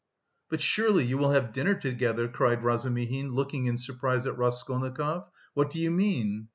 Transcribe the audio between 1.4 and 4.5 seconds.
dinner together?" cried Razumihin, looking in surprise at